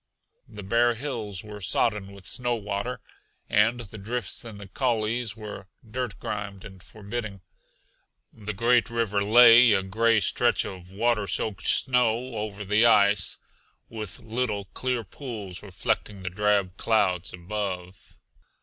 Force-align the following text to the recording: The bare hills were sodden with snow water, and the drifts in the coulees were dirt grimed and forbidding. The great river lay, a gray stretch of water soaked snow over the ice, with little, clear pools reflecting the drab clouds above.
The 0.47 0.63
bare 0.63 0.95
hills 0.95 1.43
were 1.43 1.61
sodden 1.61 2.11
with 2.11 2.25
snow 2.25 2.55
water, 2.55 3.01
and 3.47 3.81
the 3.81 3.99
drifts 3.99 4.43
in 4.43 4.57
the 4.57 4.67
coulees 4.67 5.37
were 5.37 5.67
dirt 5.87 6.17
grimed 6.17 6.65
and 6.65 6.81
forbidding. 6.81 7.41
The 8.33 8.51
great 8.55 8.89
river 8.89 9.23
lay, 9.23 9.73
a 9.73 9.83
gray 9.83 10.19
stretch 10.19 10.65
of 10.65 10.91
water 10.91 11.27
soaked 11.27 11.67
snow 11.67 12.33
over 12.33 12.65
the 12.65 12.83
ice, 12.83 13.37
with 13.89 14.17
little, 14.21 14.65
clear 14.73 15.03
pools 15.03 15.61
reflecting 15.61 16.23
the 16.23 16.31
drab 16.31 16.77
clouds 16.77 17.31
above. 17.31 18.17